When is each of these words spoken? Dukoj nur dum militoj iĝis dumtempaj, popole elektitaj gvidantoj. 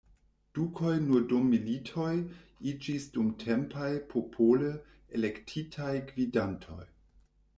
Dukoj 0.57 0.93
nur 1.01 1.25
dum 1.33 1.43
militoj 1.55 2.13
iĝis 2.71 3.05
dumtempaj, 3.17 3.91
popole 4.13 4.73
elektitaj 5.19 5.93
gvidantoj. 6.11 6.83